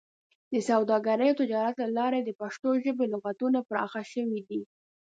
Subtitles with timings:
[0.53, 4.61] د سوداګرۍ او تجارت له لارې د پښتو ژبې لغتونه پراخه شوي دي.